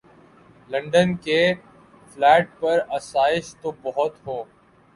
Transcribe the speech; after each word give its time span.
London 0.69 1.13
کے 1.17 1.37
flat 2.11 2.49
پر 2.59 2.79
آسائش 2.89 3.55
تو 3.61 3.71
بہت 3.83 4.15
ہوں۔ 4.27 4.43